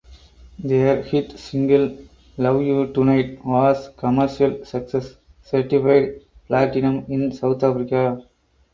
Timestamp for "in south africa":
7.07-8.25